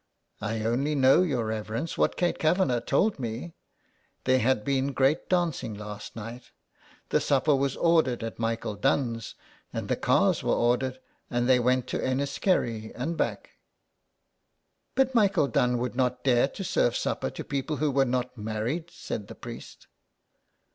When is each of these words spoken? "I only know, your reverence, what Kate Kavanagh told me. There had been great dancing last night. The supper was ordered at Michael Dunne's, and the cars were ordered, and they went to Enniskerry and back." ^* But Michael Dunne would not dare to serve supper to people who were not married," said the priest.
"I 0.41 0.61
only 0.65 0.95
know, 0.95 1.21
your 1.21 1.45
reverence, 1.45 1.95
what 1.95 2.17
Kate 2.17 2.39
Kavanagh 2.39 2.79
told 2.85 3.19
me. 3.19 3.53
There 4.23 4.39
had 4.39 4.65
been 4.65 4.93
great 4.93 5.29
dancing 5.29 5.75
last 5.75 6.15
night. 6.15 6.49
The 7.09 7.21
supper 7.21 7.55
was 7.55 7.75
ordered 7.77 8.23
at 8.23 8.39
Michael 8.39 8.73
Dunne's, 8.73 9.35
and 9.71 9.89
the 9.89 9.95
cars 9.95 10.41
were 10.41 10.55
ordered, 10.55 10.99
and 11.29 11.47
they 11.47 11.59
went 11.59 11.85
to 11.89 11.99
Enniskerry 12.03 12.91
and 12.95 13.15
back." 13.15 13.43
^* 13.49 13.51
But 14.95 15.13
Michael 15.13 15.47
Dunne 15.47 15.77
would 15.77 15.95
not 15.95 16.23
dare 16.23 16.47
to 16.47 16.63
serve 16.63 16.95
supper 16.97 17.29
to 17.29 17.43
people 17.43 17.75
who 17.75 17.91
were 17.91 18.03
not 18.03 18.35
married," 18.35 18.89
said 18.89 19.27
the 19.27 19.35
priest. 19.35 19.85